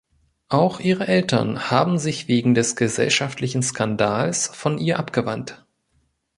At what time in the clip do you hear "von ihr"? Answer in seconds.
4.47-4.97